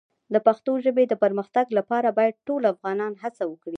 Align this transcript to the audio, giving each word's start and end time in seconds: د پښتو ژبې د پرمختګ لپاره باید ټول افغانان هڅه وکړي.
د 0.33 0.35
پښتو 0.45 0.71
ژبې 0.85 1.03
د 1.07 1.13
پرمختګ 1.23 1.65
لپاره 1.77 2.09
باید 2.17 2.43
ټول 2.47 2.61
افغانان 2.73 3.13
هڅه 3.23 3.43
وکړي. 3.51 3.69